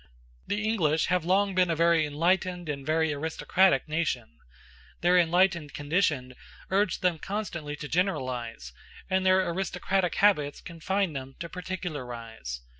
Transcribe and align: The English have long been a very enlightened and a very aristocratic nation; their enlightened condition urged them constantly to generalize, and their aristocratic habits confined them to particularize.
The 0.47 0.63
English 0.67 1.05
have 1.13 1.25
long 1.25 1.53
been 1.53 1.69
a 1.69 1.75
very 1.75 2.07
enlightened 2.07 2.67
and 2.69 2.81
a 2.81 2.85
very 2.87 3.13
aristocratic 3.13 3.87
nation; 3.87 4.39
their 5.01 5.15
enlightened 5.15 5.75
condition 5.75 6.33
urged 6.71 7.03
them 7.03 7.19
constantly 7.19 7.75
to 7.75 7.87
generalize, 7.87 8.73
and 9.11 9.23
their 9.23 9.47
aristocratic 9.47 10.15
habits 10.15 10.59
confined 10.59 11.15
them 11.15 11.35
to 11.39 11.47
particularize. 11.47 12.61